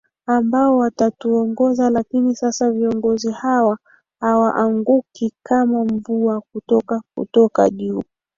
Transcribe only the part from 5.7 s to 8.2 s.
mvua kutoka kutoka juu